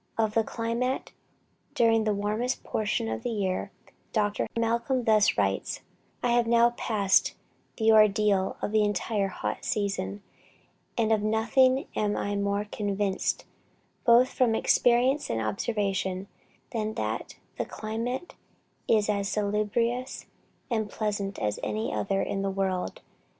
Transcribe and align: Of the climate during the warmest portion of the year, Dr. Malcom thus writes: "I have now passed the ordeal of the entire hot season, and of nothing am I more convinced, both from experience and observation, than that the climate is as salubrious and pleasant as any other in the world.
Of 0.17 0.33
the 0.33 0.43
climate 0.43 1.11
during 1.75 2.05
the 2.05 2.13
warmest 2.15 2.63
portion 2.63 3.07
of 3.07 3.21
the 3.21 3.29
year, 3.29 3.69
Dr. 4.13 4.47
Malcom 4.57 5.03
thus 5.05 5.37
writes: 5.37 5.81
"I 6.23 6.29
have 6.31 6.47
now 6.47 6.71
passed 6.71 7.35
the 7.77 7.91
ordeal 7.91 8.57
of 8.63 8.71
the 8.71 8.83
entire 8.83 9.27
hot 9.27 9.63
season, 9.63 10.23
and 10.97 11.11
of 11.13 11.21
nothing 11.21 11.85
am 11.95 12.17
I 12.17 12.35
more 12.35 12.65
convinced, 12.65 13.45
both 14.03 14.29
from 14.29 14.55
experience 14.55 15.29
and 15.29 15.39
observation, 15.39 16.27
than 16.71 16.95
that 16.95 17.35
the 17.59 17.65
climate 17.67 18.33
is 18.87 19.07
as 19.07 19.29
salubrious 19.29 20.25
and 20.71 20.89
pleasant 20.89 21.37
as 21.37 21.59
any 21.61 21.93
other 21.93 22.23
in 22.23 22.41
the 22.41 22.49
world. 22.49 23.01